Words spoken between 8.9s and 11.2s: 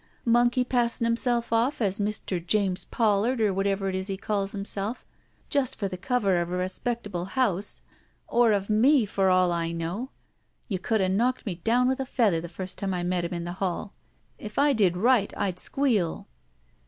for all I know. You could have